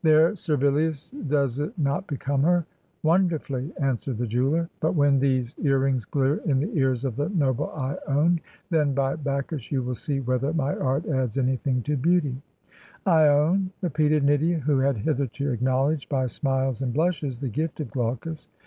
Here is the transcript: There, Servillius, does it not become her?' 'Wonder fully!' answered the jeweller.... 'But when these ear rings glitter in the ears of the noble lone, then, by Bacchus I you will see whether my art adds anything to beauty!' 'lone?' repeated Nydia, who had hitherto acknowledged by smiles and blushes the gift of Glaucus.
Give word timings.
There, 0.00 0.32
Servillius, 0.34 1.10
does 1.28 1.58
it 1.58 1.78
not 1.78 2.06
become 2.06 2.42
her?' 2.42 2.64
'Wonder 3.02 3.38
fully!' 3.38 3.70
answered 3.78 4.16
the 4.16 4.26
jeweller.... 4.26 4.70
'But 4.80 4.94
when 4.94 5.18
these 5.18 5.54
ear 5.58 5.78
rings 5.80 6.06
glitter 6.06 6.38
in 6.46 6.60
the 6.60 6.72
ears 6.72 7.04
of 7.04 7.16
the 7.16 7.28
noble 7.28 7.70
lone, 8.08 8.40
then, 8.70 8.94
by 8.94 9.14
Bacchus 9.16 9.64
I 9.70 9.74
you 9.74 9.82
will 9.82 9.94
see 9.94 10.20
whether 10.20 10.54
my 10.54 10.74
art 10.74 11.04
adds 11.04 11.36
anything 11.36 11.82
to 11.82 11.98
beauty!' 11.98 12.40
'lone?' 13.04 13.72
repeated 13.82 14.24
Nydia, 14.24 14.60
who 14.60 14.78
had 14.78 14.96
hitherto 14.96 15.50
acknowledged 15.50 16.08
by 16.08 16.28
smiles 16.28 16.80
and 16.80 16.90
blushes 16.94 17.40
the 17.40 17.50
gift 17.50 17.78
of 17.78 17.90
Glaucus. 17.90 18.48